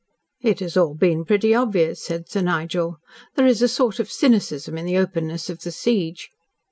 [0.41, 2.97] "It has all been pretty obvious," said Sir Nigel.
[3.35, 6.31] "There is a sort of cynicism in the openness of the siege.